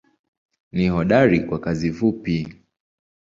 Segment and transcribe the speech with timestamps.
[0.71, 2.47] Ni hodari kwa kazi fupi.